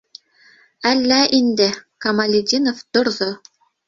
[0.91, 1.67] Әллә инде,-
[2.05, 3.29] Камалетдинов торҙо.